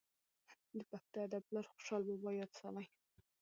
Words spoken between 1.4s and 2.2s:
پلار خوشحال